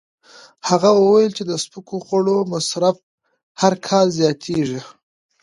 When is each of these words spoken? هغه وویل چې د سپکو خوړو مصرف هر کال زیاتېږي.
هغه 0.69 0.89
وویل 1.01 1.31
چې 1.37 1.43
د 1.49 1.51
سپکو 1.63 1.97
خوړو 2.05 2.37
مصرف 2.53 2.95
هر 3.61 3.73
کال 3.87 4.07
زیاتېږي. 4.19 4.81